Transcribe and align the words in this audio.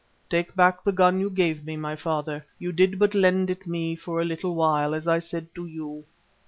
Take 0.31 0.55
back 0.55 0.81
the 0.83 0.91
gun 0.91 1.19
you 1.19 1.29
gave 1.29 1.63
me, 1.63 1.77
my 1.77 1.95
father. 1.95 2.43
You 2.57 2.71
did 2.71 2.97
but 2.97 3.13
lend 3.13 3.51
it 3.51 3.67
me 3.67 3.95
for 3.95 4.19
a 4.19 4.25
little 4.25 4.55
while, 4.55 4.95
as 4.95 5.07
I 5.07 5.19
said 5.19 5.53
to 5.53 5.67
you. 5.67 6.05